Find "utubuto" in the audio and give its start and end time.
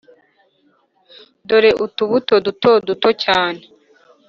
1.85-2.33